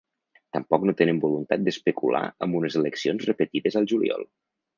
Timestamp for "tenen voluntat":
1.01-1.63